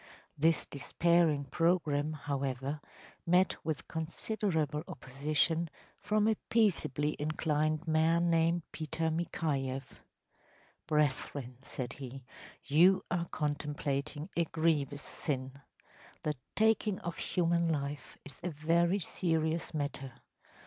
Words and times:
‚ÄĚ 0.01 0.33
This 0.35 0.65
despairing 0.65 1.45
programme, 1.45 2.13
however, 2.13 2.81
met 3.27 3.63
with 3.63 3.87
considerable 3.87 4.81
opposition 4.87 5.69
from 5.99 6.27
a 6.27 6.33
peaceably 6.49 7.15
inclined 7.19 7.87
man 7.87 8.27
named 8.31 8.63
Peter 8.71 9.11
Mikhayeff. 9.11 9.99
‚ÄúBrethren,‚ÄĚ 10.87 11.65
said 11.67 11.93
he, 11.93 12.23
“you 12.63 13.03
are 13.11 13.27
contemplating 13.27 14.27
a 14.35 14.45
grievous 14.45 15.03
sin. 15.03 15.61
The 16.23 16.33
taking 16.55 16.97
of 17.01 17.19
human 17.19 17.67
life 17.69 18.17
is 18.25 18.39
a 18.41 18.49
very 18.49 18.97
serious 18.97 19.71
matter. 19.71 20.13